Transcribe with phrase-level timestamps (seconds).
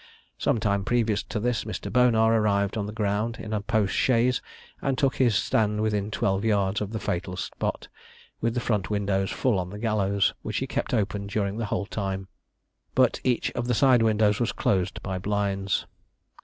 [0.39, 1.93] Some time previous to this, Mr.
[1.93, 4.41] Bonar arrived on the ground in a post chaise,
[4.81, 7.87] and took his stand within twelve yards of the fatal spot,
[8.41, 11.85] with the front windows full on the gallows, which he kept open during the whole
[11.85, 12.29] time;
[12.95, 15.85] but each of the side windows was closed by blinds.